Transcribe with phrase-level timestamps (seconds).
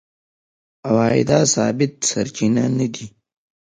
[0.87, 3.05] عوایده ثابت سرچینه نه دي.